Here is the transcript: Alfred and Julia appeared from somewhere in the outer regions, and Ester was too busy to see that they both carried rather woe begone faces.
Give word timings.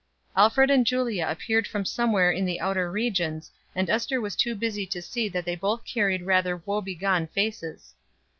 Alfred 0.35 0.71
and 0.71 0.83
Julia 0.83 1.27
appeared 1.29 1.67
from 1.67 1.85
somewhere 1.85 2.31
in 2.31 2.43
the 2.43 2.59
outer 2.59 2.89
regions, 2.91 3.51
and 3.75 3.87
Ester 3.87 4.19
was 4.19 4.35
too 4.35 4.55
busy 4.55 4.87
to 4.87 4.99
see 4.99 5.29
that 5.29 5.45
they 5.45 5.55
both 5.55 5.85
carried 5.85 6.23
rather 6.23 6.57
woe 6.65 6.81
begone 6.81 7.27
faces. 7.27 7.93